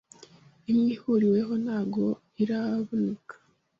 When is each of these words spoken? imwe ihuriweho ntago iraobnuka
imwe 0.71 0.89
ihuriweho 0.95 1.53
ntago 1.63 2.05
iraobnuka 2.41 3.33